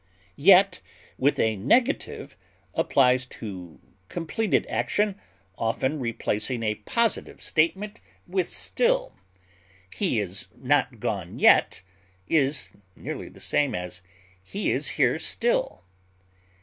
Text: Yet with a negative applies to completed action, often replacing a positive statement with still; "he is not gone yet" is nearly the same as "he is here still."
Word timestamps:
Yet 0.41 0.81
with 1.19 1.37
a 1.37 1.55
negative 1.57 2.35
applies 2.73 3.27
to 3.37 3.79
completed 4.09 4.65
action, 4.67 5.21
often 5.59 5.99
replacing 5.99 6.63
a 6.63 6.73
positive 6.89 7.39
statement 7.39 8.01
with 8.25 8.49
still; 8.49 9.13
"he 9.93 10.19
is 10.19 10.47
not 10.57 10.99
gone 10.99 11.37
yet" 11.37 11.83
is 12.27 12.69
nearly 12.95 13.29
the 13.29 13.39
same 13.39 13.75
as 13.75 14.01
"he 14.41 14.71
is 14.71 14.87
here 14.97 15.19
still." 15.19 15.83